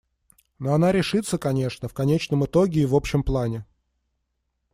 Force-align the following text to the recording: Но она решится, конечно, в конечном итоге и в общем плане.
Но 0.57 0.73
она 0.73 0.91
решится, 0.91 1.37
конечно, 1.37 1.87
в 1.87 1.93
конечном 1.93 2.43
итоге 2.43 2.81
и 2.81 2.85
в 2.87 2.95
общем 2.95 3.21
плане. 3.23 3.65